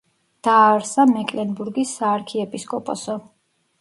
დააარსა 0.45 1.05
მეკლენბურგის 1.11 1.93
საარქიეპისკოპოსო. 1.99 3.19